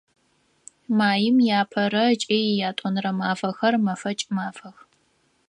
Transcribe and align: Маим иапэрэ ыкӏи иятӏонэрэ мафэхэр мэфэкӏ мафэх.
Маим 0.97 1.35
иапэрэ 1.47 2.03
ыкӏи 2.13 2.39
иятӏонэрэ 2.51 3.11
мафэхэр 3.19 3.73
мэфэкӏ 3.85 4.25
мафэх. 4.35 4.75